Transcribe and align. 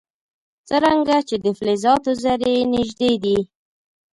څرنګه 0.67 1.17
چې 1.27 1.35
د 1.43 1.45
فلزاتو 1.57 2.11
ذرې 2.23 2.55
نژدې 2.73 3.13
دي. 3.23 3.39